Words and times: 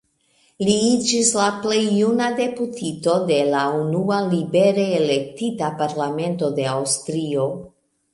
Li 0.67 0.75
iĝis 0.85 1.27
la 1.39 1.49
plej 1.65 1.81
juna 1.97 2.29
deputito 2.39 3.13
de 3.31 3.37
la 3.55 3.61
unua 3.81 4.17
libere 4.31 4.87
elektita 5.01 5.69
parlamento 5.83 6.51
de 6.61 6.67
Aŭstrio. 6.73 7.45